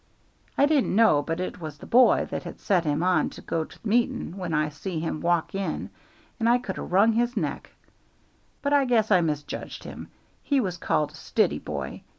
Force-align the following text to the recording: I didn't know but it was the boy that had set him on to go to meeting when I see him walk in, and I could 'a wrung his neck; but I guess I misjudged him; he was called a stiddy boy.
I 0.57 0.65
didn't 0.65 0.95
know 0.95 1.21
but 1.21 1.39
it 1.39 1.59
was 1.61 1.77
the 1.77 1.85
boy 1.85 2.27
that 2.31 2.41
had 2.41 2.59
set 2.59 2.85
him 2.85 3.03
on 3.03 3.29
to 3.29 3.41
go 3.41 3.63
to 3.65 3.77
meeting 3.87 4.35
when 4.35 4.51
I 4.51 4.67
see 4.69 4.99
him 4.99 5.21
walk 5.21 5.53
in, 5.53 5.91
and 6.39 6.49
I 6.49 6.57
could 6.57 6.79
'a 6.79 6.81
wrung 6.81 7.13
his 7.13 7.37
neck; 7.37 7.69
but 8.63 8.73
I 8.73 8.85
guess 8.85 9.11
I 9.11 9.21
misjudged 9.21 9.83
him; 9.83 10.07
he 10.41 10.59
was 10.59 10.77
called 10.77 11.11
a 11.11 11.15
stiddy 11.15 11.59
boy. 11.59 12.01